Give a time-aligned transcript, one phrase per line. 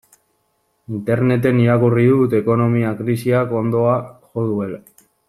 [0.99, 3.95] Interneten irakurri dut ekonomia krisiak hondoa
[4.33, 4.81] jo duela.